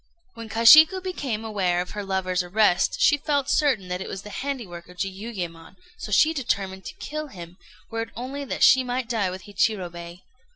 When 0.33 0.49
Kashiku 0.49 0.99
became 0.99 1.45
aware 1.45 1.79
of 1.79 1.91
her 1.91 2.03
lover's 2.03 2.41
arrest, 2.41 2.99
she 2.99 3.17
felt 3.19 3.51
certain 3.51 3.87
that 3.89 4.01
it 4.01 4.09
was 4.09 4.23
the 4.23 4.31
handiwork 4.31 4.89
of 4.89 4.97
Jiuyémon; 4.97 5.75
so 5.95 6.11
she 6.11 6.33
determined 6.33 6.85
to 6.85 6.95
kill 6.95 7.27
him, 7.27 7.57
were 7.91 8.01
it 8.01 8.09
only 8.15 8.43
that 8.45 8.63
she 8.63 8.83
might 8.83 9.07
die 9.07 9.29
with 9.29 9.43
Hichirobei. 9.43 10.21